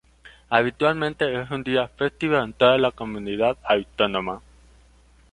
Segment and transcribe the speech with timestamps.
[0.49, 4.41] Habitualmente es un día festivo en toda la Comunidad Autónoma.